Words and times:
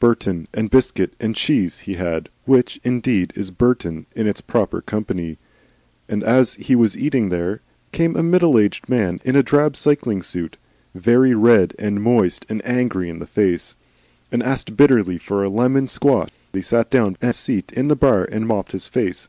Burton 0.00 0.48
and 0.54 0.70
biscuit 0.70 1.12
and 1.20 1.36
cheese 1.36 1.80
he 1.80 1.92
had, 1.96 2.30
which, 2.46 2.80
indeed, 2.82 3.30
is 3.36 3.50
Burton 3.50 4.06
in 4.16 4.26
its 4.26 4.40
proper 4.40 4.80
company; 4.80 5.36
and 6.08 6.24
as 6.24 6.54
he 6.54 6.74
was 6.74 6.96
eating 6.96 7.28
there 7.28 7.60
came 7.92 8.16
a 8.16 8.22
middleaged 8.22 8.88
man 8.88 9.20
in 9.22 9.36
a 9.36 9.42
drab 9.42 9.76
cycling 9.76 10.22
suit, 10.22 10.56
very 10.94 11.34
red 11.34 11.74
and 11.78 12.02
moist 12.02 12.46
and 12.48 12.64
angry 12.64 13.10
in 13.10 13.18
the 13.18 13.26
face, 13.26 13.76
and 14.32 14.42
asked 14.42 14.78
bitterly 14.78 15.18
for 15.18 15.44
a 15.44 15.50
lemon 15.50 15.86
squash. 15.86 16.30
And 16.54 16.58
he 16.58 16.62
sat 16.62 16.88
down 16.90 17.08
upon 17.08 17.16
the 17.26 17.32
seat 17.34 17.70
in 17.72 17.88
the 17.88 17.96
bar 17.96 18.24
and 18.24 18.46
mopped 18.48 18.72
his 18.72 18.88
face. 18.88 19.28